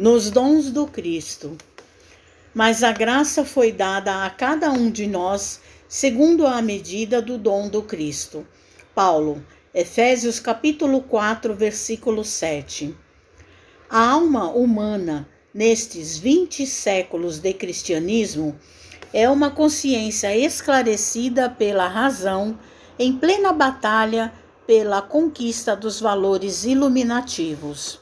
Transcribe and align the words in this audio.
nos 0.00 0.30
dons 0.30 0.70
do 0.70 0.86
Cristo. 0.86 1.58
Mas 2.54 2.82
a 2.82 2.90
graça 2.90 3.44
foi 3.44 3.70
dada 3.70 4.24
a 4.24 4.30
cada 4.30 4.72
um 4.72 4.90
de 4.90 5.06
nós 5.06 5.60
segundo 5.86 6.46
a 6.46 6.62
medida 6.62 7.20
do 7.20 7.36
dom 7.36 7.68
do 7.68 7.82
Cristo. 7.82 8.46
Paulo, 8.94 9.44
Efésios 9.74 10.40
capítulo 10.40 11.02
4, 11.02 11.54
versículo 11.54 12.24
7. 12.24 12.96
A 13.90 14.12
alma 14.12 14.50
humana, 14.50 15.28
nestes 15.52 16.16
20 16.16 16.66
séculos 16.66 17.38
de 17.38 17.52
cristianismo, 17.52 18.58
é 19.12 19.28
uma 19.28 19.50
consciência 19.50 20.34
esclarecida 20.34 21.50
pela 21.50 21.86
razão, 21.86 22.58
em 22.98 23.12
plena 23.12 23.52
batalha 23.52 24.32
pela 24.66 25.02
conquista 25.02 25.76
dos 25.76 26.00
valores 26.00 26.64
iluminativos. 26.64 27.99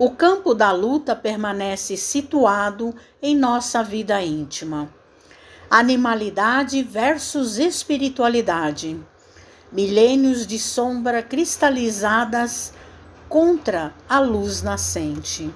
O 0.00 0.10
campo 0.10 0.54
da 0.54 0.70
luta 0.70 1.16
permanece 1.16 1.96
situado 1.96 2.94
em 3.20 3.34
nossa 3.34 3.82
vida 3.82 4.22
íntima. 4.22 4.88
Animalidade 5.68 6.84
versus 6.84 7.58
espiritualidade. 7.58 8.96
Milênios 9.72 10.46
de 10.46 10.56
sombra 10.56 11.20
cristalizadas 11.20 12.72
contra 13.28 13.92
a 14.08 14.20
luz 14.20 14.62
nascente. 14.62 15.52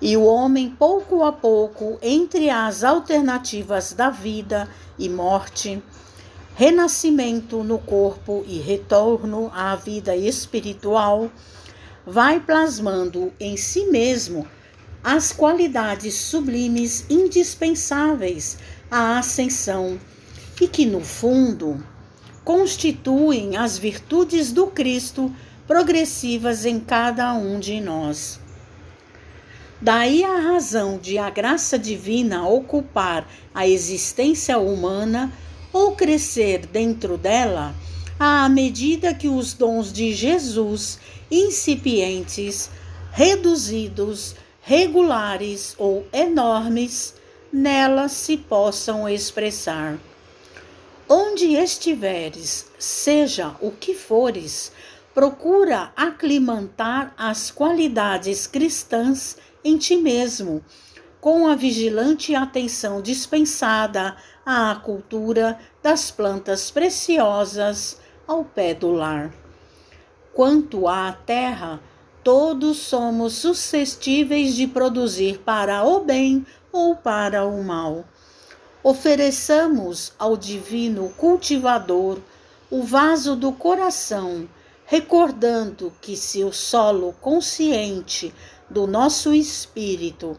E 0.00 0.16
o 0.16 0.24
homem, 0.24 0.70
pouco 0.70 1.22
a 1.22 1.30
pouco, 1.30 1.98
entre 2.00 2.48
as 2.48 2.82
alternativas 2.82 3.92
da 3.92 4.08
vida 4.08 4.66
e 4.98 5.06
morte, 5.06 5.82
renascimento 6.54 7.62
no 7.62 7.78
corpo 7.78 8.42
e 8.46 8.58
retorno 8.58 9.50
à 9.54 9.76
vida 9.76 10.16
espiritual, 10.16 11.30
vai 12.06 12.38
plasmando 12.38 13.32
em 13.40 13.56
si 13.56 13.86
mesmo 13.86 14.46
as 15.02 15.32
qualidades 15.32 16.14
sublimes 16.14 17.04
indispensáveis 17.10 18.58
à 18.88 19.18
ascensão 19.18 19.98
e 20.60 20.68
que, 20.68 20.86
no 20.86 21.00
fundo, 21.00 21.84
constituem 22.44 23.56
as 23.56 23.76
virtudes 23.76 24.52
do 24.52 24.68
Cristo 24.68 25.34
progressivas 25.66 26.64
em 26.64 26.78
cada 26.78 27.34
um 27.34 27.58
de 27.58 27.80
nós. 27.80 28.38
Daí 29.80 30.24
a 30.24 30.38
razão 30.38 30.98
de 30.98 31.18
a 31.18 31.28
graça 31.28 31.78
divina 31.78 32.48
ocupar 32.48 33.28
a 33.52 33.66
existência 33.68 34.58
humana 34.58 35.32
ou 35.72 35.92
crescer 35.96 36.66
dentro 36.66 37.18
dela 37.18 37.74
à 38.18 38.48
medida 38.48 39.12
que 39.12 39.28
os 39.28 39.52
dons 39.52 39.92
de 39.92 40.14
Jesus, 40.14 40.98
incipientes, 41.30 42.70
reduzidos, 43.12 44.34
regulares 44.62 45.74
ou 45.78 46.06
enormes, 46.12 47.14
nela 47.52 48.08
se 48.08 48.38
possam 48.38 49.08
expressar. 49.08 49.98
Onde 51.08 51.54
estiveres, 51.54 52.66
seja 52.78 53.54
o 53.60 53.70
que 53.70 53.94
fores, 53.94 54.72
procura 55.14 55.92
aclimatar 55.94 57.14
as 57.18 57.50
qualidades 57.50 58.46
cristãs 58.46 59.36
em 59.62 59.76
ti 59.76 59.96
mesmo, 59.96 60.64
com 61.20 61.46
a 61.46 61.54
vigilante 61.54 62.34
atenção 62.34 63.02
dispensada 63.02 64.16
à 64.44 64.74
cultura 64.76 65.58
das 65.82 66.10
plantas 66.10 66.70
preciosas 66.70 67.98
ao 68.26 68.44
pé 68.44 68.74
do 68.74 68.90
lar. 68.90 69.32
Quanto 70.32 70.86
à 70.88 71.12
terra, 71.12 71.80
todos 72.22 72.78
somos 72.78 73.34
suscetíveis 73.34 74.54
de 74.54 74.66
produzir 74.66 75.38
para 75.38 75.84
o 75.84 76.00
bem 76.00 76.44
ou 76.72 76.96
para 76.96 77.46
o 77.46 77.62
mal. 77.62 78.04
Ofereçamos 78.82 80.12
ao 80.18 80.36
divino 80.36 81.08
cultivador 81.16 82.18
o 82.70 82.82
vaso 82.82 83.36
do 83.36 83.52
coração, 83.52 84.48
recordando 84.84 85.92
que 86.00 86.16
se 86.16 86.42
o 86.44 86.52
solo 86.52 87.12
consciente 87.20 88.34
do 88.68 88.86
nosso 88.86 89.32
espírito 89.32 90.36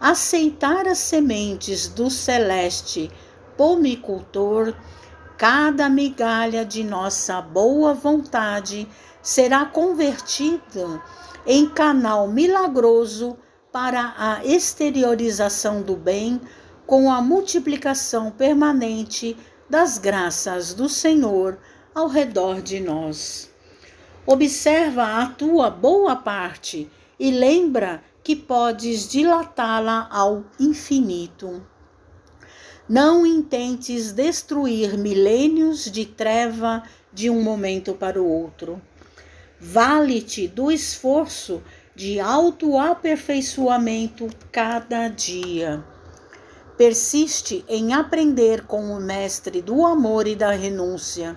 aceitar 0.00 0.86
as 0.86 0.98
sementes 0.98 1.88
do 1.88 2.10
celeste 2.10 3.10
pomicultor, 3.56 4.74
cada 5.36 5.88
migalha 5.88 6.64
de 6.64 6.82
nossa 6.82 7.42
boa 7.42 7.92
vontade 7.92 8.88
será 9.22 9.66
convertida 9.66 11.02
em 11.46 11.68
canal 11.68 12.26
milagroso 12.28 13.36
para 13.70 14.14
a 14.16 14.44
exteriorização 14.44 15.82
do 15.82 15.94
bem 15.94 16.40
com 16.86 17.10
a 17.10 17.20
multiplicação 17.20 18.30
permanente 18.30 19.36
das 19.68 19.98
graças 19.98 20.72
do 20.72 20.88
Senhor 20.88 21.58
ao 21.94 22.08
redor 22.08 22.62
de 22.62 22.80
nós. 22.80 23.50
Observa 24.24 25.22
a 25.22 25.26
tua 25.26 25.70
boa 25.70 26.16
parte 26.16 26.90
e 27.18 27.30
lembra 27.30 28.02
que 28.22 28.34
podes 28.34 29.08
dilatá-la 29.08 30.08
ao 30.10 30.44
infinito. 30.58 31.62
Não 32.88 33.26
intentes 33.26 34.12
destruir 34.12 34.96
milênios 34.96 35.90
de 35.90 36.06
treva 36.06 36.84
de 37.12 37.28
um 37.28 37.42
momento 37.42 37.94
para 37.94 38.22
o 38.22 38.28
outro. 38.28 38.80
Vale-te 39.60 40.46
do 40.46 40.70
esforço 40.70 41.60
de 41.96 42.20
autoaperfeiçoamento 42.20 44.28
cada 44.52 45.08
dia. 45.08 45.84
Persiste 46.78 47.64
em 47.68 47.92
aprender 47.92 48.66
com 48.66 48.92
o 48.92 49.00
Mestre 49.00 49.60
do 49.60 49.84
amor 49.84 50.28
e 50.28 50.36
da 50.36 50.52
renúncia. 50.52 51.36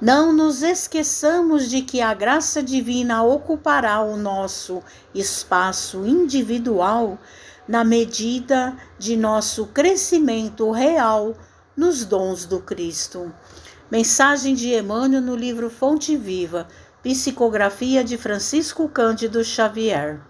Não 0.00 0.32
nos 0.32 0.62
esqueçamos 0.62 1.68
de 1.68 1.82
que 1.82 2.00
a 2.00 2.14
graça 2.14 2.62
divina 2.62 3.22
ocupará 3.22 4.00
o 4.00 4.16
nosso 4.16 4.82
espaço 5.14 6.06
individual 6.06 7.18
na 7.66 7.84
medida 7.84 8.76
de 8.98 9.16
nosso 9.16 9.66
crescimento 9.66 10.70
real 10.70 11.36
nos 11.76 12.04
dons 12.04 12.44
do 12.44 12.60
Cristo. 12.60 13.32
Mensagem 13.90 14.54
de 14.54 14.74
Emmanuel 14.74 15.20
no 15.20 15.36
livro 15.36 15.70
Fonte 15.70 16.16
Viva, 16.16 16.66
Psicografia 17.02 18.02
de 18.02 18.16
Francisco 18.16 18.88
Cândido 18.88 19.44
Xavier. 19.44 20.20